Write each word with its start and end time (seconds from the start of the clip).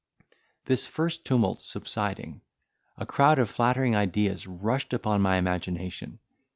This 0.65 0.87
first 0.87 1.25
tumult 1.25 1.61
subsiding, 1.61 2.41
a 2.97 3.05
crowd 3.05 3.37
of 3.37 3.51
flattering 3.51 3.95
ideas 3.95 4.47
rushed 4.47 4.93
upon 4.93 5.21
my 5.21 5.37
imagination. 5.37 6.17